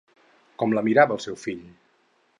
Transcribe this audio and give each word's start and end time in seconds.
Com 0.63 0.73
la 0.77 0.83
mirava 0.89 1.15
el 1.19 1.23
seu 1.27 1.37
fill? 1.45 1.63